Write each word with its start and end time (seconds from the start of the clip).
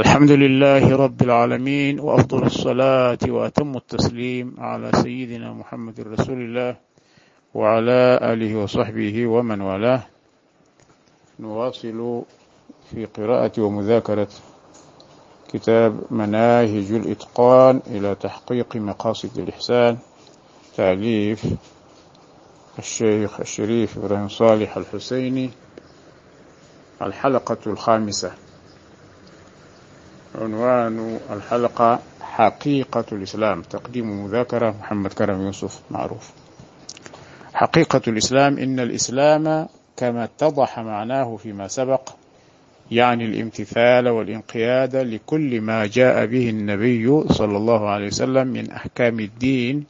الحمد 0.00 0.30
لله 0.30 0.96
رب 0.96 1.22
العالمين 1.22 2.00
وأفضل 2.00 2.42
الصلاة 2.46 3.18
وأتم 3.28 3.76
التسليم 3.76 4.54
على 4.58 4.90
سيدنا 4.94 5.52
محمد 5.52 6.00
رسول 6.00 6.40
الله 6.40 6.76
وعلى 7.54 8.18
آله 8.22 8.56
وصحبه 8.56 9.26
ومن 9.26 9.60
والاه. 9.60 10.02
نواصل 11.40 12.22
في 12.90 13.04
قراءة 13.04 13.60
ومذاكرة 13.60 14.28
كتاب 15.52 16.00
مناهج 16.10 16.92
الإتقان 16.92 17.80
إلى 17.86 18.14
تحقيق 18.14 18.76
مقاصد 18.76 19.38
الإحسان 19.38 19.98
تأليف 20.76 21.46
الشيخ 22.78 23.40
الشريف 23.40 23.98
إبراهيم 23.98 24.28
صالح 24.28 24.76
الحسيني 24.76 25.50
الحلقة 27.02 27.58
الخامسة. 27.66 28.32
عنوان 30.40 31.18
الحلقة 31.30 32.00
حقيقة 32.20 33.04
الإسلام 33.12 33.62
تقديم 33.62 34.24
مذاكرة 34.24 34.70
محمد 34.80 35.12
كرم 35.12 35.40
يوسف 35.42 35.80
معروف. 35.90 36.30
حقيقة 37.54 38.00
الإسلام 38.08 38.58
إن 38.58 38.80
الإسلام 38.80 39.68
كما 39.96 40.24
اتضح 40.24 40.78
معناه 40.78 41.36
فيما 41.36 41.68
سبق 41.68 42.10
يعني 42.90 43.24
الامتثال 43.24 44.08
والانقياد 44.08 44.96
لكل 44.96 45.60
ما 45.60 45.86
جاء 45.86 46.26
به 46.26 46.50
النبي 46.50 47.28
صلى 47.28 47.56
الله 47.56 47.88
عليه 47.88 48.06
وسلم 48.06 48.46
من 48.48 48.70
أحكام 48.70 49.20
الدين 49.20 49.84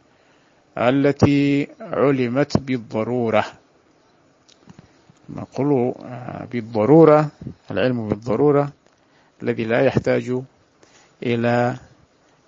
التي 0.78 1.68
علمت 1.80 2.58
بالضرورة. 2.58 3.44
نقول 5.36 5.94
بالضرورة 6.52 7.28
العلم 7.70 8.08
بالضرورة. 8.08 8.72
الذي 9.42 9.64
لا 9.64 9.80
يحتاج 9.80 10.40
إلى 11.22 11.76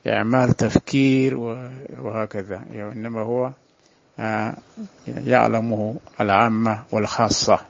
إعمال 0.07 0.53
تفكير 0.53 1.37
وهكذا. 2.03 2.63
إنما 2.73 3.21
هو 3.21 3.51
يعلمه 5.09 5.97
العامة 6.21 6.83
والخاصة. 6.93 7.61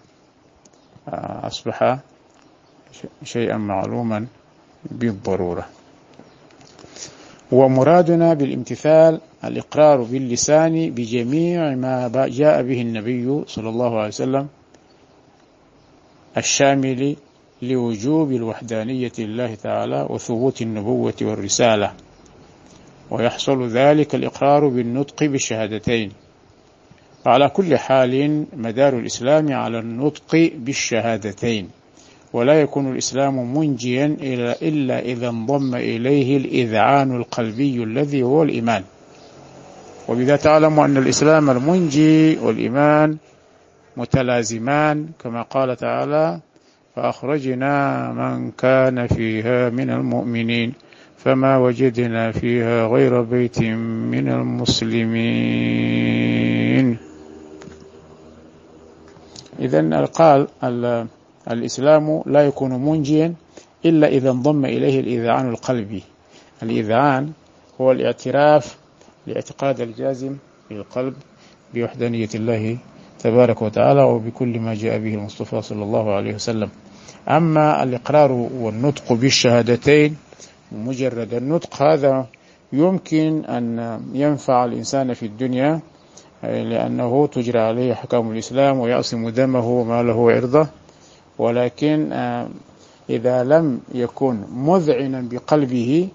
أصبح 1.08 1.98
شيئا 3.24 3.56
معلوما 3.56 4.26
بالضرورة. 4.90 5.66
ومرادنا 7.52 8.34
بالامتثال 8.34 9.20
الإقرار 9.44 10.02
باللسان 10.02 10.90
بجميع 10.90 11.74
ما 11.74 12.28
جاء 12.28 12.62
به 12.62 12.80
النبي 12.80 13.44
صلى 13.46 13.68
الله 13.68 13.98
عليه 13.98 14.08
وسلم 14.08 14.48
الشامل 16.36 17.16
لوجوب 17.62 18.32
الوحدانية 18.32 19.12
لله 19.18 19.54
تعالى 19.54 20.06
وثبوت 20.10 20.62
النبوة 20.62 21.14
والرسالة. 21.22 21.92
ويحصل 23.10 23.68
ذلك 23.68 24.14
الإقرار 24.14 24.68
بالنطق 24.68 25.24
بالشهادتين. 25.24 26.12
وعلى 27.26 27.48
كل 27.48 27.78
حال 27.78 28.44
مدار 28.56 28.98
الإسلام 28.98 29.52
على 29.52 29.78
النطق 29.78 30.52
بالشهادتين. 30.56 31.68
ولا 32.32 32.60
يكون 32.60 32.92
الإسلام 32.92 33.58
منجيا 33.58 34.16
إلا 34.62 34.98
إذا 35.00 35.28
انضم 35.28 35.74
إليه 35.74 36.36
الإذعان 36.36 37.16
القلبي 37.16 37.82
الذي 37.82 38.22
هو 38.22 38.42
الإيمان. 38.42 38.84
وبذا 40.08 40.36
تعلم 40.36 40.80
أن 40.80 40.96
الإسلام 40.96 41.50
المنجي 41.50 42.38
والإيمان 42.38 43.16
متلازمان 43.96 45.08
كما 45.24 45.42
قال 45.42 45.76
تعالى 45.76 46.40
فأخرجنا 46.96 48.12
من 48.12 48.50
كان 48.50 49.06
فيها 49.06 49.70
من 49.70 49.90
المؤمنين 49.90 50.72
فما 51.16 51.56
وجدنا 51.58 52.32
فيها 52.32 52.86
غير 52.86 53.22
بيت 53.22 53.62
من 54.12 54.28
المسلمين. 54.28 55.92
إذا 59.58 60.04
قال 60.04 60.46
الإسلام 61.50 62.22
لا 62.26 62.46
يكون 62.46 62.84
منجيا 62.84 63.34
إلا 63.84 64.06
إذا 64.06 64.30
انضم 64.30 64.64
إليه 64.64 65.00
الإذعان 65.00 65.48
القلبي. 65.48 66.02
الإذعان 66.62 67.32
هو 67.80 67.92
الاعتراف 67.92 68.76
لاعتقاد 69.26 69.80
الجازم 69.80 70.36
في 70.68 70.74
القلب 70.74 71.14
بوحدانية 71.74 72.28
الله 72.34 72.78
تبارك 73.18 73.62
وتعالى 73.62 74.02
وبكل 74.02 74.58
ما 74.60 74.74
جاء 74.74 74.98
به 74.98 75.14
المصطفى 75.14 75.62
صلى 75.62 75.82
الله 75.82 76.14
عليه 76.14 76.34
وسلم. 76.34 76.68
أما 77.28 77.82
الإقرار 77.82 78.32
والنطق 78.32 79.12
بالشهادتين 79.12 80.16
مجرد 80.72 81.34
النطق 81.34 81.82
هذا 81.82 82.26
يمكن 82.72 83.44
أن 83.44 84.00
ينفع 84.14 84.64
الإنسان 84.64 85.14
في 85.14 85.26
الدنيا 85.26 85.80
لأنه 86.42 87.26
تجرى 87.26 87.58
عليه 87.58 87.92
أحكام 87.92 88.32
الإسلام 88.32 88.78
ويعصم 88.78 89.28
دمه 89.28 89.68
وماله 89.68 90.14
وعرضه. 90.14 90.66
ولكن 91.38 92.12
إذا 93.10 93.44
لم 93.44 93.80
يكن 93.94 94.40
مذعنا 94.54 95.20
بقلبه 95.30 96.08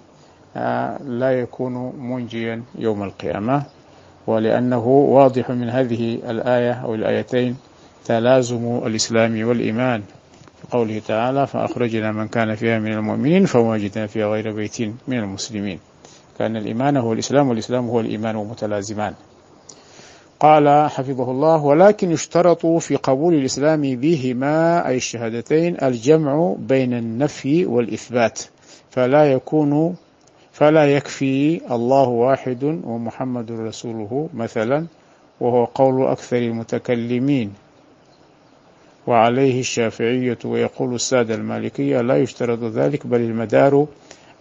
لا 1.06 1.31
يكون 1.42 1.94
منجيا 2.00 2.64
يوم 2.80 3.04
القيامة. 3.04 3.64
ولأنه 4.28 4.88
واضح 4.88 5.50
من 5.50 5.69
هذه 5.69 6.16
الآية 6.30 6.72
أو 6.72 6.96
الآيتين 6.96 7.56
تلازم 8.06 8.81
الإسلام 8.86 9.48
والإيمان. 9.48 10.04
قوله 10.72 11.01
تعالى 11.07 11.47
فأخرجنا 11.47 12.11
من 12.11 12.28
كان 12.28 12.55
فيها 12.55 12.79
من 12.79 12.94
المؤمنين 12.94 13.45
فوجدنا 13.45 14.07
فيها 14.07 14.28
غير 14.28 14.51
بيت 14.51 14.81
من 15.07 15.17
المسلمين. 15.17 15.79
كان 16.39 16.55
الإيمان 16.57 16.97
هو 16.97 17.13
الإسلام 17.13 17.50
والإسلام 17.50 17.88
هو 17.88 18.00
الإيمان 18.00 18.35
ومتلازمان 18.35 19.13
قال 20.39 20.89
حفظه 20.89 21.31
الله 21.31 21.63
ولكن 21.66 22.11
يشترط 22.11 22.66
في 22.66 22.95
قبول 22.95 23.33
الإسلام 23.33 23.81
بهما 23.81 24.88
أي 24.88 24.95
الشهادتين 24.97 25.77
الجمع 25.83 26.56
بين 26.59 26.94
النفي 26.94 27.66
والإثبات. 27.66 28.41
فلا 28.91 29.31
يكون 29.31 29.95
فلا 30.51 30.95
يكفي 30.95 31.61
الله 31.72 32.07
واحد 32.07 32.63
ومحمد 32.63 33.51
رسوله 33.51 34.29
مثلا 34.33 34.85
وهو 35.39 35.66
قول 35.66 36.07
أكثر 36.07 36.38
المتكلمين. 36.38 37.53
وعليه 39.07 39.59
الشافعية 39.59 40.38
ويقول 40.45 40.95
السادة 40.95 41.35
المالكية 41.35 42.01
لا 42.01 42.18
يشترط 42.18 42.63
ذلك 42.63 43.07
بل 43.07 43.22
المدار 43.22 43.88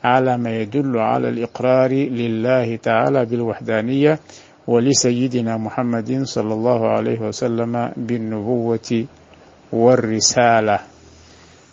على 0.05 0.39
ما 0.39 0.61
يدل 0.61 0.99
على 0.99 1.29
الإقرار 1.29 1.91
لله 1.93 2.77
تعالى 2.77 3.25
بالوحدانية 3.25 4.19
ولسيدنا 4.67 5.57
محمد 5.57 6.23
صلى 6.23 6.55
الله 6.55 6.89
عليه 6.89 7.21
وسلم 7.21 7.93
بالنبوة 7.97 9.05
والرسالة. 9.73 10.79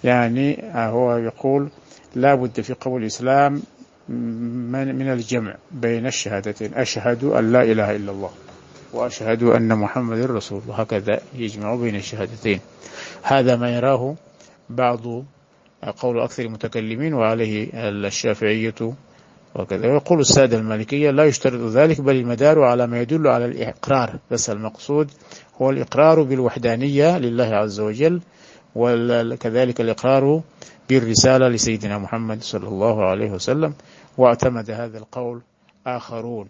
يعني 0.03 0.57
هو 0.75 1.17
يقول 1.17 1.69
لا 2.15 2.35
بد 2.35 2.61
في 2.61 2.73
قول 2.73 3.01
الإسلام 3.01 3.61
من 4.09 5.09
الجمع 5.11 5.55
بين 5.71 6.05
الشهادتين 6.05 6.73
أشهد 6.73 7.23
أن 7.23 7.51
لا 7.51 7.63
إله 7.63 7.95
إلا 7.95 8.11
الله. 8.11 8.29
وأشهد 8.93 9.43
أن 9.43 9.77
محمد 9.77 10.17
رسول 10.17 10.61
الله. 10.61 10.75
هكذا 10.75 11.19
يجمع 11.35 11.75
بين 11.75 11.95
الشهادتين. 11.95 12.59
هذا 13.23 13.55
ما 13.55 13.75
يراه 13.75 14.15
بعض 14.69 15.01
قول 15.97 16.19
أكثر 16.19 16.43
المتكلمين 16.43 17.13
وعليه 17.13 17.69
الشافعية 17.89 18.93
وكذا. 19.55 19.87
ويقول 19.87 20.19
السادة 20.19 20.57
المالكية 20.57 21.11
لا 21.11 21.25
يشترط 21.25 21.71
ذلك 21.71 22.01
بل 22.01 22.15
المدار 22.15 22.63
على 22.63 22.87
ما 22.87 23.01
يدل 23.01 23.27
على 23.27 23.45
الإقرار. 23.45 24.19
بس 24.31 24.49
المقصود 24.49 25.11
هو 25.61 25.69
الإقرار 25.69 26.23
بالوحدانية 26.23 27.17
لله 27.17 27.55
عز 27.55 27.79
وجل 27.79 28.21
وكذلك 28.75 29.81
الإقرار 29.81 30.41
بالرسالة 30.89 31.47
لسيدنا 31.47 31.97
محمد 31.97 32.41
صلى 32.43 32.67
الله 32.67 33.05
عليه 33.05 33.31
وسلم. 33.31 33.73
واعتمد 34.17 34.71
هذا 34.71 34.97
القول 34.97 35.41
آخرون. 35.87 36.47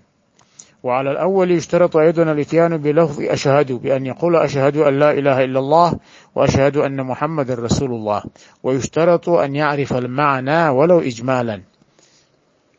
وعلى 0.83 1.11
الأول 1.11 1.51
يشترط 1.51 1.97
أيضا 1.97 2.23
الإتيان 2.23 2.77
بلفظ 2.77 3.21
أشهد 3.21 3.71
بأن 3.71 4.05
يقول 4.05 4.35
أشهد 4.35 4.77
أن 4.77 4.99
لا 4.99 5.11
إله 5.11 5.43
إلا 5.43 5.59
الله 5.59 5.99
وأشهد 6.35 6.77
أن 6.77 7.03
محمد 7.03 7.51
رسول 7.51 7.91
الله 7.91 8.23
ويشترط 8.63 9.29
أن 9.29 9.55
يعرف 9.55 9.93
المعنى 9.93 10.69
ولو 10.69 10.99
إجمالا. 10.99 11.61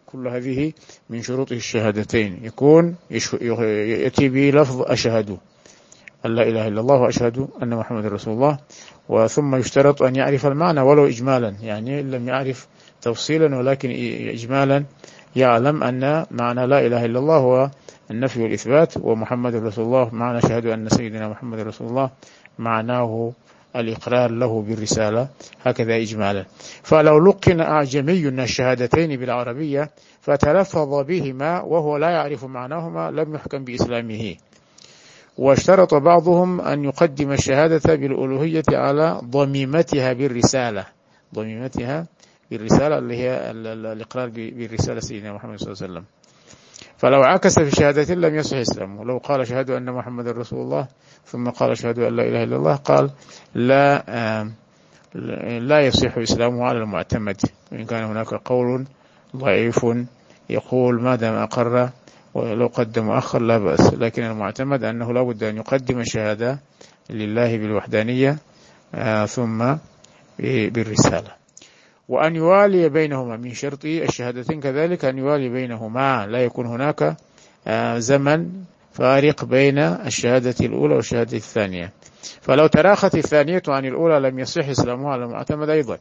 كل 0.07 0.29
هذه 0.29 0.73
من 1.11 1.23
شروط 1.23 1.53
الشهادتين. 1.53 2.41
يكون 2.43 2.97
يأتي 3.11 4.29
بلفظ 4.29 4.83
أشهد 4.83 5.39
أن 6.27 6.35
لا 6.35 6.43
إله 6.43 6.69
إلا 6.69 6.81
الله 6.81 6.97
وأشهد 6.97 7.49
أن 7.63 7.77
محمد 7.77 8.07
رسول 8.07 8.35
الله 8.35 8.59
وثم 9.09 9.55
يشترط 9.55 10.03
أن 10.03 10.17
يعرف 10.17 10.47
المعنى 10.47 10.81
ولو 10.81 11.07
إجمالا. 11.07 11.55
يعني 11.63 12.03
لم 12.03 12.29
يعرف 12.29 12.69
تفصيلا 13.03 13.57
ولكن 13.57 13.91
إجمالا 14.29 14.85
يعلم 15.37 15.83
أن 15.83 16.27
معنى 16.31 16.67
لا 16.67 16.87
إله 16.87 17.05
إلا 17.05 17.19
الله 17.19 17.37
هو 17.37 17.71
النفي 18.11 18.43
والإثبات 18.43 18.95
ومحمد 19.01 19.55
رسول 19.55 19.85
الله 19.85 20.15
معنى 20.15 20.41
شهد 20.41 20.67
أن 20.67 20.89
سيدنا 20.89 21.29
محمد 21.29 21.61
رسول 21.61 21.89
الله 21.89 22.11
معناه 22.59 23.33
الإقرار 23.77 24.31
له 24.31 24.63
بالرسالة 24.63 25.29
هكذا 25.65 25.97
إجمالا. 25.97 26.45
فلو 26.83 27.27
لقن 27.27 27.61
أعجمي 27.61 28.29
الشهادتين 28.29 29.21
بالعربية 29.21 29.91
فتلفظ 30.21 31.05
بهما 31.05 31.61
وهو 31.61 31.97
لا 31.97 32.11
يعرف 32.11 32.45
معناهما 32.45 33.11
لم 33.11 33.35
يحكم 33.35 33.65
بإسلامه. 33.65 34.35
واشترط 35.39 35.95
بعضهم 35.95 36.61
أن 36.61 36.85
يقدم 36.85 37.33
الشهادة 37.33 37.95
بالألوهية 37.95 38.65
على 38.73 39.21
ضميمتها 39.25 40.13
بالرسالة. 40.13 40.85
ضميمتها 41.35 42.07
بالرسالة 42.51 42.99
اللي 42.99 43.17
هي 43.17 43.51
الإقرار 43.93 44.29
بالرسالة 44.29 45.01
سيدنا 45.01 45.33
محمد 45.33 45.59
صلى 45.59 45.73
الله 45.73 45.83
عليه 45.83 45.93
وسلم. 45.93 46.05
فلو 46.97 47.23
عكس 47.23 47.59
في 47.59 47.71
شهادة 47.71 48.15
لم 48.15 48.35
يصح 48.35 48.57
إسلامه 48.57 49.05
لو 49.05 49.19
قال 49.19 49.47
شهد 49.47 49.71
أن 49.71 49.93
محمد 49.93 50.29
رسول 50.29 50.61
الله 50.61 50.89
ثم 51.27 51.51
قال 51.51 51.79
شهد 51.79 51.99
أن 51.99 52.17
لا 52.17 52.23
إله 52.23 52.43
إلا 52.43 52.57
الله 52.57 52.75
قال 52.75 53.11
لا 53.55 54.05
لا 55.59 55.81
يصح 55.81 56.19
إسلامه 56.19 56.65
على 56.65 56.79
المعتمد. 56.79 57.41
وإن 57.73 57.85
كان 57.85 58.05
هناك 58.05 58.35
قول 58.35 58.85
ضعيف 59.37 59.87
يقول 60.51 61.03
ما 61.03 61.17
دام 61.17 61.35
أقر 61.35 61.91
ولو 62.35 62.67
قدم 62.67 63.05
مؤخر 63.05 63.43
لا 63.43 63.59
بأس. 63.59 63.95
لكن 63.95 64.23
المعتمد 64.23 64.85
أنه 64.85 65.13
لا 65.13 65.23
بد 65.23 65.43
أن 65.45 65.57
يقدم 65.57 66.01
الشهادة 66.01 66.59
لله 67.11 67.59
بالوحدانية 67.59 68.39
آه، 68.95 69.27
ثم 69.27 69.75
بالرسالة. 70.39 71.44
وأن 72.09 72.37
يوالي 72.37 72.89
بينهما 72.89 73.37
من 73.37 73.55
شرط 73.55 73.85
الشهادتين 73.85 74.61
كذلك 74.61 75.05
أن 75.05 75.19
يوالي 75.19 75.49
بينهما. 75.49 76.27
لا 76.27 76.45
يكون 76.45 76.67
هناك 76.67 77.17
آه، 77.67 77.99
زمن 77.99 78.51
فارق 78.93 79.45
بين 79.45 79.79
الشهادة 79.79 80.55
الأولى 80.61 80.95
والشهادة 80.95 81.37
الثانية. 81.37 81.93
فلو 82.41 82.67
تراخت 82.67 83.15
الثانية 83.15 83.63
عن 83.69 83.85
الأولى 83.87 84.29
لم 84.29 84.39
يصح 84.39 84.69
إسلامها 84.69 85.11
على 85.11 85.25
المعتمد 85.25 85.69
أيضا. 85.69 85.99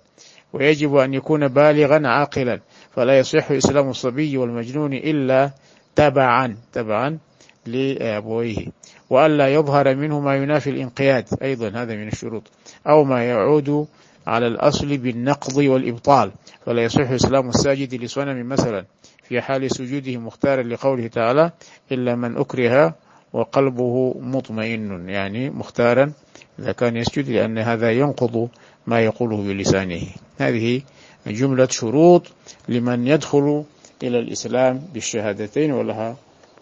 ويجب 0.54 0.96
أن 0.96 1.14
يكون 1.14 1.48
بالغا 1.48 2.08
عاقلا. 2.08 2.60
فلا 2.96 3.20
يصح 3.20 3.52
إسلام 3.52 3.90
الصبي 3.90 4.38
والمجنون 4.38 4.94
إلا 4.94 5.52
تبعا 5.96 6.58
تبعا 6.74 7.18
لأبويه. 7.66 8.66
وألا 9.10 9.54
يظهر 9.54 9.96
منه 9.96 10.20
ما 10.20 10.36
ينافي 10.36 10.70
الانقياد 10.70 11.26
أيضا 11.42 11.70
هذا 11.70 11.96
من 11.96 12.08
الشروط. 12.08 12.44
أو 12.88 13.04
ما 13.04 13.24
يعود 13.24 13.88
على 14.28 14.48
الأصل 14.48 14.98
بالنقض 14.98 15.58
والإبطال 15.58 16.32
فلا 16.66 16.84
يصح 16.84 17.12
إسلام 17.12 17.50
الساجد 17.50 18.04
لصنم 18.04 18.50
مثلا 18.50 18.86
في 19.24 19.42
حال 19.42 19.72
سجوده 19.72 20.18
مختارا 20.18 20.64
لقوله 20.64 21.08
تعالى 21.08 21.52
إلا 21.92 22.16
من 22.16 22.38
أكره 22.38 22.96
وقلبه 23.34 24.16
مطمئن 24.20 25.10
يعني 25.10 25.50
مختارا 25.50 26.14
إذا 26.60 26.72
كان 26.72 26.98
يسجد 26.98 27.30
لأن 27.30 27.58
هذا 27.58 27.92
ينقض 27.92 28.50
ما 28.88 29.00
يقوله 29.00 29.38
بلسانه. 29.38 30.02
هذه 30.40 30.82
جملة 31.28 31.68
شروط 31.68 32.28
لمن 32.70 33.08
يدخل 33.08 33.64
إلى 34.04 34.20
الإسلام 34.20 34.82
بالشهادتين 34.94 35.72
ولها 35.72 36.16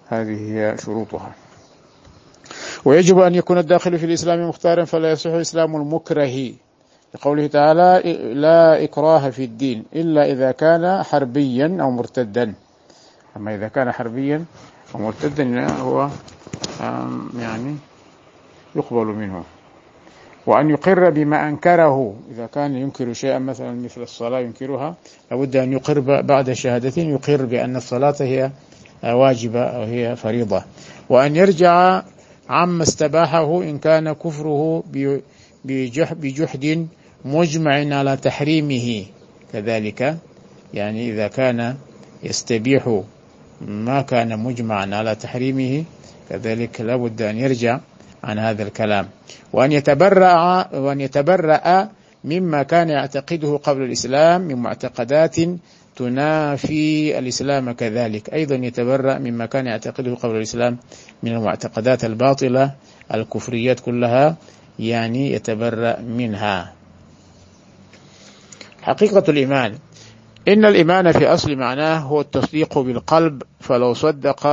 هذه 0.08 0.54
هي 0.54 0.76
شروطها. 0.86 1.36
ويجب 2.86 3.20
أن 3.20 3.36
يكون 3.36 3.58
الداخل 3.58 3.98
في 4.00 4.06
الإسلام 4.06 4.50
مختارا 4.50 4.86
فلا 4.86 5.12
يصح 5.12 5.30
إسلام 5.30 5.76
المكره. 5.76 6.52
لقوله 7.16 7.48
تعالى 7.48 8.02
لا 8.34 8.84
إكراه 8.84 9.30
في 9.30 9.44
الدين 9.44 9.84
إلا 9.96 10.32
إذا 10.32 10.52
كان 10.52 11.04
حربيا 11.04 11.78
أو 11.82 11.92
مرتدا. 11.92 12.54
أما 13.38 13.56
إذا 13.56 13.68
كان 13.68 13.92
حربيا 13.92 14.46
أو 14.96 15.00
مرتدا 15.00 15.68
هو 15.72 16.10
يعني 17.40 17.76
يقبل 18.76 19.06
منه. 19.06 19.44
وأن 20.46 20.70
يقر 20.70 21.10
بما 21.10 21.50
أنكره. 21.50 22.16
إذا 22.32 22.46
كان 22.46 22.76
ينكر 22.76 23.14
شيئا 23.14 23.40
مثلا 23.40 23.72
مثل 23.84 24.02
الصلاة 24.02 24.40
ينكرها 24.40 24.96
لابد 25.32 25.56
أن 25.56 25.74
يقر 25.74 26.00
بعد 26.22 26.52
شهادتين 26.52 27.10
يقر 27.10 27.46
بأن 27.46 27.76
الصلاة 27.76 28.16
هي 28.20 28.52
واجبة 29.04 29.64
أو 29.64 29.84
هي 29.84 30.16
فريضة. 30.16 30.64
وأن 31.10 31.36
يرجع 31.36 32.02
عما 32.50 32.84
استباحه 32.84 33.64
إن 33.64 33.78
كان 33.78 34.14
كفره 34.14 34.84
بجحد 35.66 36.88
مجمع 37.26 37.98
على 37.98 38.18
تحريمه. 38.18 39.06
كذلك 39.54 40.18
يعني 40.74 41.10
إذا 41.12 41.28
كان 41.28 41.76
يستبيح 42.24 43.02
ما 43.62 44.02
كان 44.02 44.40
مجمعا 44.40 44.96
على 44.96 45.16
تحريمه 45.16 45.84
كذلك 46.30 46.82
لابد 46.82 47.22
أن 47.22 47.38
يرجع 47.38 47.80
عن 48.24 48.40
هذا 48.40 48.64
الكلام. 48.64 49.08
وأن 49.54 49.72
يتبرأ 49.72 50.68
وأن 50.76 51.02
يتبرأ 51.02 51.90
مما 52.24 52.64
كان 52.64 52.90
يعتقده 52.90 53.58
قبل 53.58 53.82
الإسلام 53.82 54.42
من 54.42 54.56
معتقدات 54.56 55.36
تنافي 55.96 57.20
الإسلام 57.20 57.72
كذلك. 57.72 58.34
أيضا 58.34 58.56
يتبرأ 58.56 59.18
مما 59.18 59.46
كان 59.46 59.66
يعتقده 59.68 60.16
قبل 60.16 60.36
الإسلام 60.36 60.78
من 61.24 61.32
المعتقدات 61.32 62.06
الباطلة 62.06 62.72
الكفريات 63.14 63.80
كلها 63.80 64.36
يعني 64.80 65.32
يتبرأ 65.34 66.00
منها. 66.00 66.81
حقيقة 68.82 69.24
الإيمان. 69.30 69.78
إن 70.48 70.66
الإيمان 70.66 71.12
في 71.12 71.28
أصل 71.28 71.56
معناه 71.56 72.00
هو 72.00 72.22
التصديق 72.22 72.80
بالقلب 72.80 73.44
فلو 73.60 73.94
صدق 73.94 74.48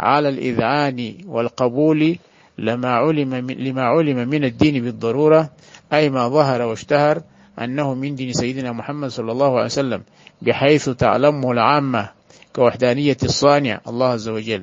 على 0.00 0.28
الإذعان 0.28 1.14
والقبول 1.26 2.18
لما 2.58 2.88
علم 2.88 3.28
من 3.28 3.54
لما 3.54 3.82
علم 3.82 4.28
من 4.28 4.44
الدين 4.44 4.84
بالضرورة 4.84 5.50
أي 5.92 6.10
ما 6.10 6.28
ظهر 6.28 6.62
واشتهر 6.62 7.22
أنه 7.60 7.94
من 7.94 8.14
دين 8.14 8.32
سيدنا 8.32 8.72
محمد 8.72 9.08
صلى 9.08 9.32
الله 9.32 9.54
عليه 9.54 9.64
وسلم 9.64 10.02
بحيث 10.42 10.88
تعلمه 10.88 11.52
العامة 11.52 12.08
كوحدانية 12.52 13.16
الصانع 13.22 13.80
الله 13.88 14.06
عز 14.06 14.28
وجل. 14.28 14.62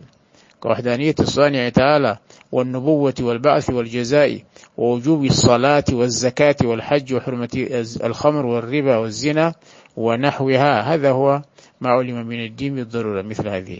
كوحدانية 0.64 1.16
الصانع 1.20 1.70
تعالى 1.70 2.18
والنبوة 2.52 3.14
والبعث 3.20 3.70
والجزاء 3.70 4.40
ووجوب 4.78 5.26
الصلاة 5.26 5.84
والزكاة 5.92 6.56
والحج 6.64 7.14
وحرمة 7.14 7.68
الخمر 8.04 8.46
والربا 8.46 8.98
والزنا 8.98 9.54
ونحوها. 9.98 10.82
هذا 10.82 11.12
هو 11.12 11.42
ما 11.82 11.90
علم 11.90 12.28
من 12.28 12.46
الدين 12.46 12.76
بالضرورة 12.76 13.22
مثل 13.22 13.48
هذه. 13.48 13.78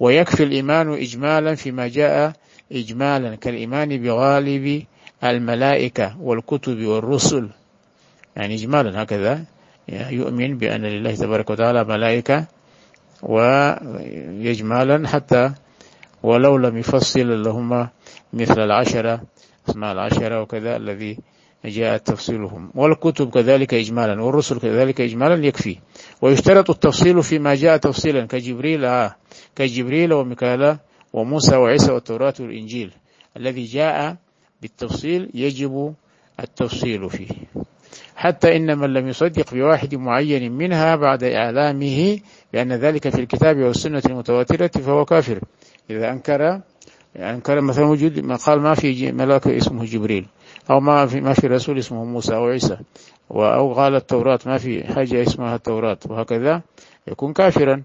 ويكفي 0.00 0.42
الإيمان 0.42 0.92
إجمالا 0.92 1.54
فيما 1.54 1.88
جاء 1.88 2.32
إجمالا 2.72 3.34
كالإيمان 3.34 4.02
بغالب 4.02 4.82
الملائكة 5.24 6.16
والكتب 6.20 6.84
والرسل. 6.84 7.48
يعني 8.36 8.54
إجمالا 8.54 9.02
هكذا 9.02 9.44
يؤمن 9.88 10.58
بأن 10.58 10.82
لله 10.82 11.14
تبارك 11.14 11.50
وتعالى 11.50 11.84
ملائكة 11.84 12.44
ويجمالا 13.22 15.08
حتى 15.08 15.52
ولو 16.22 16.56
لم 16.56 16.78
يفصل 16.78 17.42
لهما 17.42 17.88
مثل 18.32 18.60
العشرة 18.60 19.22
أسماء 19.68 19.92
العشرة 19.92 20.40
وكذا 20.42 20.76
الذي 20.76 21.18
جاء 21.64 21.96
تفصيلهم. 21.96 22.70
والكتب 22.74 23.30
كذلك 23.30 23.74
إجمالا 23.74 24.22
والرسل 24.22 24.58
كذلك 24.60 25.00
إجمالا 25.00 25.46
يكفي. 25.46 25.76
ويشترط 26.22 26.70
التفصيل 26.70 27.22
فيما 27.22 27.54
جاء 27.54 27.76
تفصيلا 27.76 28.26
كجبريل 28.26 28.84
آه 28.84 29.16
كجبريل 29.56 30.12
وميكالا 30.12 30.78
وموسى 31.12 31.56
وعيسى 31.56 31.92
والتوراة 31.92 32.34
والإنجيل. 32.40 32.92
الذي 33.36 33.64
جاء 33.64 34.16
بالتفصيل 34.62 35.30
يجب 35.34 35.94
التفصيل 36.40 37.10
فيه. 37.10 37.28
حتى 38.16 38.56
إن 38.56 38.78
من 38.78 38.92
لم 38.92 39.08
يصدق 39.08 39.54
بواحد 39.54 39.94
معين 39.94 40.52
منها 40.52 40.96
بعد 40.96 41.24
إعلامه 41.24 42.18
بأن 42.52 42.72
ذلك 42.72 43.08
في 43.08 43.20
الكتاب 43.20 43.56
والسنة 43.56 44.02
المتواترة 44.06 44.66
فهو 44.66 45.04
كافر. 45.04 45.40
إذا 45.90 46.10
أنكر 46.10 46.60
أنكر 47.16 47.60
مثلا 47.60 47.84
وجود 47.84 48.20
ما 48.20 48.36
قال 48.36 48.60
ما 48.60 48.74
في 48.74 49.12
ملاك 49.12 49.46
اسمه 49.46 49.84
جبريل 49.84 50.26
أو 50.70 50.80
ما 50.80 51.06
في 51.06 51.20
ما 51.20 51.32
في 51.32 51.46
رسول 51.46 51.78
اسمه 51.78 52.04
موسى 52.04 52.34
أو 52.34 52.46
عيسى 52.46 52.78
أو 53.30 53.72
قال 53.72 53.94
التوراة 53.94 54.38
ما 54.46 54.58
في 54.58 54.84
حاجة 54.84 55.22
اسمها 55.22 55.56
التوراة 55.56 55.98
وهكذا 56.08 56.62
يكون 57.08 57.32
كافرا. 57.32 57.82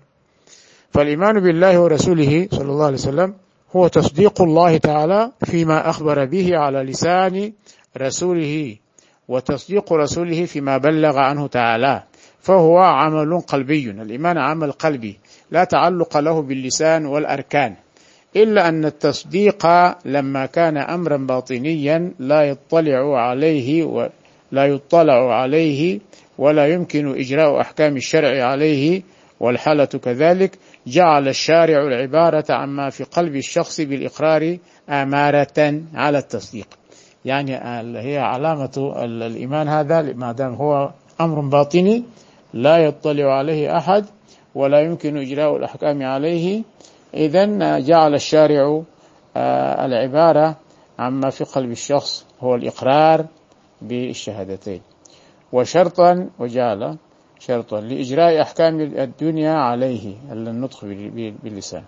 فالإيمان 0.92 1.40
بالله 1.40 1.80
ورسوله 1.80 2.48
صلى 2.52 2.72
الله 2.72 2.86
عليه 2.86 2.96
وسلم 2.96 3.34
هو 3.76 3.88
تصديق 3.88 4.42
الله 4.42 4.78
تعالى 4.78 5.32
فيما 5.46 5.90
أخبر 5.90 6.26
به 6.26 6.58
على 6.58 6.84
لسان 6.84 7.54
رسوله 7.98 8.76
وتصديق 9.28 9.94
رسوله 9.94 10.46
فيما 10.46 10.78
بلغ 10.78 11.18
عنه 11.18 11.48
تعالى 11.48 12.04
فهو 12.42 12.78
عمل 12.80 13.42
قلبي. 13.42 13.90
الإيمان 13.90 14.38
عمل 14.38 14.72
قلبي 14.72 15.20
لا 15.52 15.64
تعلق 15.64 16.18
له 16.18 16.42
باللسان 16.42 17.06
والأركان. 17.06 17.76
إلا 18.36 18.70
أن 18.70 18.86
التصديق 18.86 19.68
لما 20.06 20.46
كان 20.46 20.78
أمرا 20.78 21.18
باطنيا 21.18 22.12
لا 22.20 22.42
يطلع 22.42 23.22
عليه 23.22 23.84
ولا 23.84 24.66
يطلع 24.66 25.36
عليه 25.42 26.00
ولا 26.38 26.68
يمكن 26.68 27.20
إجراء 27.20 27.62
أحكام 27.62 27.96
الشرع 27.96 28.44
عليه 28.46 29.02
والحالة 29.40 29.86
كذلك 29.86 30.58
جعل 30.88 31.28
الشارع 31.28 31.88
العبارة 31.88 32.46
عما 32.50 32.90
في 32.90 33.04
قلب 33.04 33.36
الشخص 33.36 33.82
بالإقرار 33.82 34.58
أمارة 34.90 35.82
على 35.94 36.18
التصديق. 36.18 36.68
يعني 37.26 37.56
هي 38.00 38.18
علامة 38.18 38.94
الإيمان 39.04 39.68
هذا 39.68 40.02
ما 40.02 40.32
دام 40.32 40.54
هو 40.54 40.92
أمر 41.22 41.40
باطني 41.40 42.04
لا 42.54 42.78
يطلع 42.78 43.38
عليه 43.38 43.78
أحد 43.78 44.06
ولا 44.56 44.82
يمكن 44.82 45.18
إجراء 45.18 45.58
الأحكام 45.58 46.04
عليه. 46.04 46.64
إذا 47.14 47.80
جعل 47.80 48.14
الشارع 48.14 48.82
آه، 49.38 49.86
العبارة 49.86 50.56
عما 51.00 51.30
في 51.30 51.44
قلب 51.44 51.72
الشخص 51.72 52.26
هو 52.42 52.56
الإقرار 52.56 53.26
بالشهادتين. 53.82 54.82
وشرطا 55.52 56.30
وجعل 56.40 56.98
شرطا 57.40 57.82
لإجراء 57.82 58.42
أحكام 58.42 58.82
الدنيا 58.82 59.54
عليه 59.54 60.16
النطق 60.32 60.86
باللسان. 61.44 61.84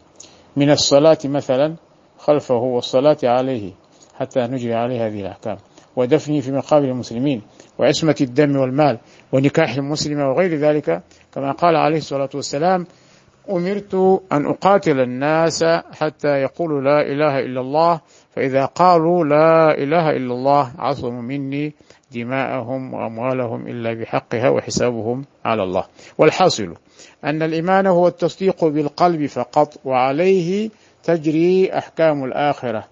من 0.55 0.71
الصلاة 0.71 1.17
مثلا 1.25 1.75
خلفه 2.17 2.55
والصلاة 2.55 3.17
عليه 3.23 3.71
حتى 4.15 4.39
نجري 4.39 4.73
عليه 4.73 5.07
هذه 5.07 5.21
الأحكام. 5.21 5.57
ودفنه 5.95 6.39
في 6.39 6.51
مقابر 6.51 6.85
المسلمين 6.85 7.41
وعصمة 7.79 8.15
الدم 8.21 8.55
والمال 8.55 8.97
ونكاح 9.31 9.73
المسلمة 9.73 10.29
وغير 10.29 10.55
ذلك 10.55 11.03
كما 11.33 11.51
قال 11.51 11.75
عليه 11.75 11.97
الصلاة 11.97 12.29
والسلام 12.35 12.87
أمرت 13.49 14.21
أن 14.31 14.45
أقاتل 14.45 14.99
الناس 14.99 15.63
حتى 15.99 16.27
يقولوا 16.27 16.81
لا 16.81 17.01
إله 17.01 17.39
إلا 17.39 17.61
الله 17.61 18.01
فإذا 18.35 18.65
قالوا 18.65 19.25
لا 19.25 19.77
إله 19.77 20.09
إلا 20.09 20.33
الله 20.33 20.71
عصموا 20.79 21.21
مني 21.21 21.73
دماءهم 22.11 22.93
وأموالهم 22.93 23.67
إلا 23.67 23.93
بحقها 23.93 24.49
وحسابهم 24.49 25.25
على 25.45 25.63
الله. 25.63 25.83
والحاصل 26.17 26.73
أن 27.23 27.41
الإيمان 27.41 27.87
هو 27.87 28.07
التصديق 28.07 28.65
بالقلب 28.65 29.25
فقط 29.25 29.73
وعليه 29.85 30.69
تجري 31.03 31.77
أحكام 31.77 32.23
الآخرة. 32.23 32.83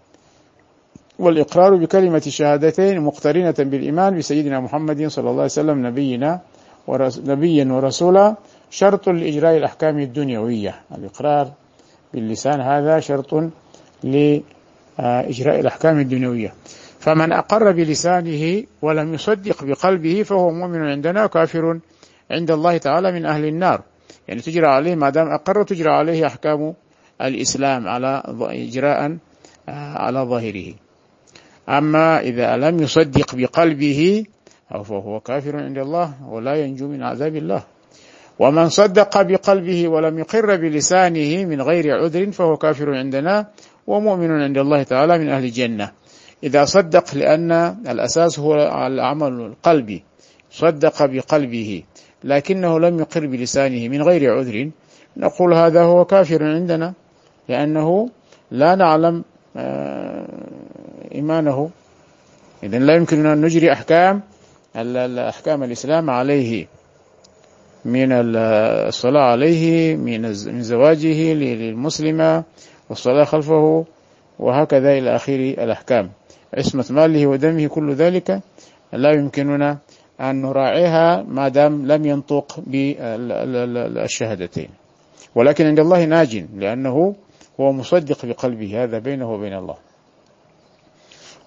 والإقرار 1.20 1.76
بكلمة 1.76 2.24
الشهادتين 2.28 3.02
مقترنة 3.02 3.56
بالإيمان 3.60 4.18
بسيدنا 4.18 4.60
محمد 4.60 5.08
صلى 5.08 5.24
الله 5.24 5.34
عليه 5.34 5.44
وسلم 5.44 5.88
نبينا 5.88 6.40
نبيا 7.26 7.66
ورسولا 7.66 8.36
شرط 8.72 9.10
لإجراء 9.10 9.58
الأحكام 9.58 10.00
الدنيوية. 10.00 10.76
الإقرار 10.96 11.52
باللسان 12.14 12.62
هذا 12.62 13.00
شرط 13.00 13.34
لإجراء 14.04 15.60
الأحكام 15.60 16.00
الدنيوية. 16.00 16.54
فمن 17.00 17.32
أقر 17.32 17.72
بلسانه 17.72 18.64
ولم 18.82 19.14
يصدق 19.14 19.64
بقلبه 19.64 20.24
فهو 20.24 20.52
مؤمن 20.52 20.82
عندنا 20.82 21.28
كافر 21.28 21.80
عند 22.32 22.52
الله 22.52 22.78
تعالى 22.78 23.12
من 23.12 23.26
أهل 23.26 23.46
النار. 23.46 23.82
يعني 24.28 24.42
تجرى 24.42 24.68
عليه 24.68 24.96
ما 24.96 25.10
دام 25.10 25.28
أقر 25.28 25.64
تجرى 25.64 25.92
عليه 25.92 26.28
أحكام 26.28 26.74
الإسلام 27.22 27.88
على 27.88 28.24
إجراء 28.42 29.18
على 29.68 30.20
ظاهره. 30.20 30.74
أما 31.70 32.20
إذا 32.20 32.58
لم 32.58 32.80
يصدق 32.80 33.36
بقلبه 33.36 34.26
فهو 34.70 35.20
كافر 35.20 35.58
عند 35.58 35.78
الله 35.78 36.14
ولا 36.30 36.56
ينجو 36.56 36.88
من 36.88 37.04
عذاب 37.04 37.36
الله. 37.36 37.64
ومن 38.42 38.70
صدق 38.70 39.22
بقلبه 39.22 39.88
ولم 39.88 40.20
يقر 40.20 40.56
بلسانه 40.56 41.46
من 41.46 41.62
غير 41.62 41.98
عذر 41.98 42.32
فهو 42.32 42.58
كافر 42.58 42.96
عندنا 42.96 43.48
ومؤمن 43.88 44.32
عند 44.32 44.58
الله 44.58 44.84
تعالى 44.84 45.18
من 45.18 45.30
أهل 45.30 45.44
الجنة. 45.44 45.92
إذا 46.44 46.66
صدق 46.66 47.16
لأن 47.16 47.52
الأساس 47.90 48.40
هو 48.40 48.56
العمل 48.88 49.34
القلبي 49.34 50.04
صدق 50.52 51.06
بقلبه. 51.06 51.84
لكنه 52.24 52.80
لم 52.80 53.00
يقر 53.00 53.26
بلسانه 53.26 53.88
من 53.88 54.02
غير 54.02 54.34
عذر. 54.34 54.70
نقول 55.18 55.54
هذا 55.54 55.82
هو 55.82 56.06
كافر 56.06 56.44
عندنا. 56.44 56.94
لأنه 57.50 58.10
لا 58.52 58.76
نعلم 58.76 59.24
آه، 59.58 60.28
إيمانه. 61.16 61.70
إذا 62.64 62.80
لا 62.80 62.96
يمكننا 62.96 63.34
أن 63.34 63.42
نجري 63.42 63.72
أحكام 63.74 64.22
أحكام 65.30 65.64
الإسلام 65.64 66.10
عليه. 66.10 66.81
من 67.86 68.12
الصلاة 68.12 69.22
عليه 69.22 69.96
من 69.96 70.34
زواجه 70.64 71.34
للمسلمة 71.34 72.44
والصلاة 72.90 73.24
خلفه 73.24 73.86
وهكذا 74.40 74.98
إلى 74.98 75.16
آخر 75.16 75.36
الأحكام. 75.36 76.10
عصمة 76.54 76.86
ماله 76.90 77.28
ودمه 77.28 77.68
كل 77.68 77.94
ذلك 77.94 78.42
لا 78.94 79.12
يمكننا 79.12 79.78
أن 80.22 80.42
نراعيها 80.42 81.24
ما 81.24 81.48
دام 81.48 81.88
لم 81.88 82.06
ينطق 82.06 82.60
بالشهادتين. 82.68 84.70
ولكن 85.36 85.66
عند 85.66 85.80
الله 85.80 86.06
ناج 86.06 86.46
لأنه 86.58 87.16
هو 87.60 87.72
مصدق 87.72 88.26
بقلبه 88.26 88.84
هذا 88.84 89.00
بينه 89.00 89.32
وبين 89.32 89.54
الله. 89.54 89.76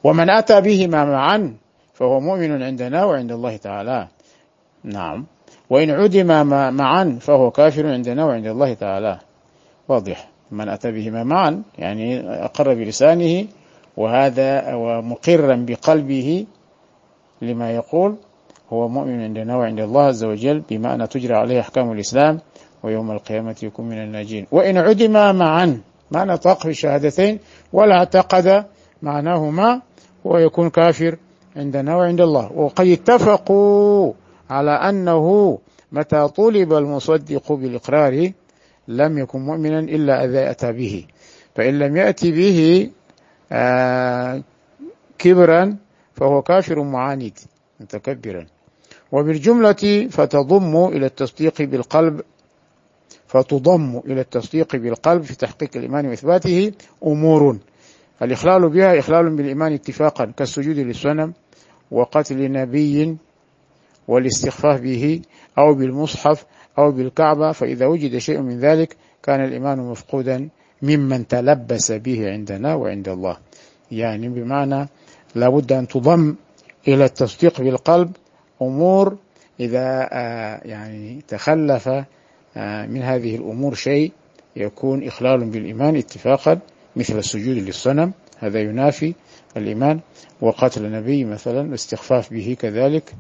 ومن 0.05 0.31
أتى 0.31 0.61
بهما 0.61 1.05
معا 1.05 1.55
فهو 1.95 2.21
مؤمن 2.21 2.63
عندنا 2.63 3.05
وعند 3.05 3.33
الله 3.33 3.57
تعالى. 3.57 4.09
نعم. 4.85 5.27
وإن 5.71 5.91
عدم 5.91 6.47
معا 6.77 7.19
فهو 7.21 7.51
كافر 7.51 7.87
عندنا 7.87 8.25
وعند 8.25 8.47
الله 8.47 8.75
تعالى. 8.75 9.19
واضح. 9.89 10.29
من 10.51 10.69
أتى 10.69 10.93
بهما 10.93 11.25
معا 11.25 11.63
يعني 11.79 12.21
أقر 12.45 12.75
بلسانه 12.75 13.47
وهذا 13.97 14.75
ومقرا 14.75 15.65
بقلبه 15.69 16.47
لما 17.43 17.71
يقول 17.71 18.17
هو 18.73 18.89
مؤمن 18.89 19.23
عندنا 19.23 19.57
وعند 19.57 19.81
الله 19.81 20.03
عز 20.03 20.25
وجل 20.25 20.63
بما 20.71 20.95
أن 20.95 21.09
تجرى 21.09 21.35
عليه 21.35 21.61
أحكام 21.61 21.93
الإسلام 21.93 22.41
ويوم 22.83 23.11
القيامة 23.11 23.57
يكون 23.63 23.89
من 23.89 24.03
الناجين. 24.03 24.47
وإن 24.53 24.77
عدم 24.77 25.13
معا 25.13 25.81
ما 26.11 26.25
نطق 26.25 26.67
بالشهادتين 26.67 27.39
ولا 27.73 27.99
اعتقد 27.99 28.65
معناهما 29.03 29.81
ويكون 30.25 30.71
كافر 30.71 31.17
عندنا 31.57 31.97
وعند 31.97 32.21
الله. 32.21 32.53
وقد 32.53 32.87
اتفقوا 32.87 34.13
على 34.51 34.71
أنه 34.71 35.59
متى 35.93 36.29
طلب 36.29 36.73
المصدق 36.73 37.53
بالإقرار 37.53 38.31
لم 38.89 39.19
يكن 39.19 39.41
مؤمنا 39.41 39.79
إلا 39.79 40.25
إذا 40.25 40.51
أتى 40.51 40.73
به. 40.73 41.07
فإن 41.55 41.79
لم 41.79 41.97
يأتي 41.97 42.33
به 42.33 42.91
آه 43.53 44.43
كبرا 45.19 45.77
فهو 46.15 46.43
كافر 46.43 46.83
معاند 46.83 47.39
متكبرا. 47.81 48.47
وبالجملة 49.13 50.09
فتضم 50.11 50.85
إلى 50.89 51.07
التصديق 51.07 51.63
بالقلب 51.63 52.21
فتضم 53.27 54.01
إلى 54.07 54.21
التصديق 54.21 54.77
بالقلب 54.77 55.23
في 55.23 55.37
تحقيق 55.37 55.71
الإيمان 55.77 56.07
وإثباته 56.07 56.73
أمور. 57.07 57.59
الإخلال 58.23 58.69
بها 58.69 58.99
إخلال 58.99 59.37
بالإيمان 59.37 59.73
اتفاقا 59.73 60.25
كالسجود 60.37 60.79
للصنم 60.79 61.33
وقتل 61.91 62.53
نبي 62.53 63.17
والاستخفاف 64.09 64.81
به 64.81 65.23
أو 65.59 65.75
بالمصحف 65.75 66.45
أو 66.79 66.93
بالكعبة 66.93 67.53
فإذا 67.53 67.87
وجد 67.87 68.19
شيء 68.19 68.41
من 68.41 68.61
ذلك 68.61 68.97
كان 69.23 69.45
الإيمان 69.45 69.79
مفقودا 69.79 70.49
ممن 70.83 71.29
تلبس 71.29 71.93
به 71.93 72.31
عندنا 72.31 72.75
وعند 72.75 73.09
الله. 73.09 73.37
يعني 73.91 74.29
بمعنى 74.29 74.89
لابد 75.35 75.73
أن 75.73 75.89
تضم 75.89 76.35
إلى 76.89 77.05
التصديق 77.05 77.61
بالقلب 77.61 78.13
أمور 78.63 79.17
إذا 79.61 80.09
آه، 80.13 80.61
يعني 80.65 81.21
تخلف 81.29 81.89
آه، 82.57 82.87
من 82.87 83.03
هذه 83.03 83.37
الأمور 83.37 83.75
شيء 83.75 84.13
يكون 84.57 85.07
إخلال 85.07 85.45
بالإيمان 85.45 85.97
اتفاقا 85.97 86.59
مثل 86.97 87.19
السجود 87.19 87.57
للصنم 87.57 88.13
هذا 88.39 88.61
ينافي 88.61 89.15
الإيمان. 89.57 90.01
وقتل 90.41 90.85
النبي 90.85 91.25
مثلا 91.25 91.61
الاستخفاف 91.61 92.33
به 92.33 92.57
كذلك 92.61 93.15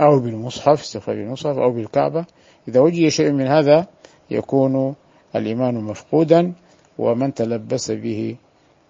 أو 0.00 0.18
بالمصحف 0.18 0.80
استخفاف 0.80 1.16
بالمصحف 1.16 1.58
أو 1.58 1.70
بالكعبة. 1.70 2.24
إذا 2.68 2.80
وجد 2.80 3.08
شيء 3.08 3.32
من 3.32 3.46
هذا 3.46 3.86
يكون 4.30 4.94
الإيمان 5.36 5.74
مفقودا 5.74 6.52
ومن 6.98 7.34
تلبس 7.34 7.90
به 7.90 8.36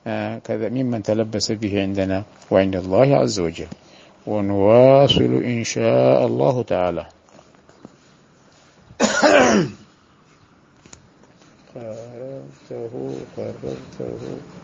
آه، 0.07 0.39
كذا 0.39 0.69
ممن 0.69 1.03
تلبس 1.03 1.53
به 1.53 1.83
عندنا 1.83 2.25
وعند 2.51 2.77
الله 2.77 3.17
عز 3.17 3.41
وجل. 3.41 3.67
ونواصل 4.27 5.43
إن 5.45 5.65
شاء 5.65 6.27
الله 6.27 6.63
تعالى. 6.63 7.07
قررته 11.75 13.15
قررته. 13.37 14.60